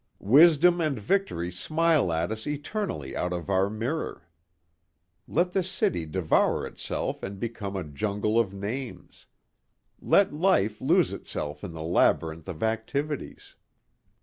[0.17, 4.27] Wisdom and victory smile at us eternally out of our mirror.
[5.27, 9.27] Let the city devour itself and become a jungle of names.
[10.01, 13.53] Let life lose itself in the labyrinth of activities.